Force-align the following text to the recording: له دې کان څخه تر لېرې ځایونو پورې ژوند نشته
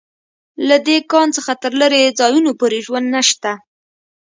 له 0.67 0.77
دې 0.87 0.97
کان 1.11 1.27
څخه 1.37 1.51
تر 1.63 1.71
لېرې 1.79 2.15
ځایونو 2.19 2.51
پورې 2.59 2.77
ژوند 2.85 3.07
نشته 3.15 3.51